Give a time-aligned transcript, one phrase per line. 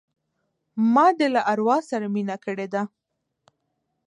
[0.93, 2.81] ما دي له اروا سره مینه کړې ده